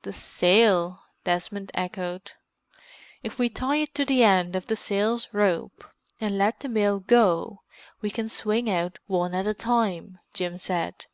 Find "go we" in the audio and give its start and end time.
7.00-8.08